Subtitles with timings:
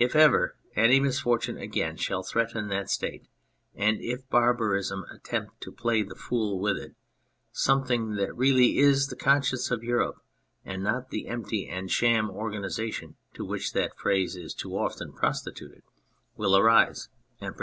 [0.00, 3.28] If ever any misfortune again shall threaten that State,
[3.76, 6.96] and if barbarism attempts to play the fool with it,
[7.52, 10.20] something that really is the conscience of Europe
[10.64, 15.84] and not the empty and sham organisation to which that phrase is too often prostituted
[16.36, 17.08] will arise
[17.40, 17.54] a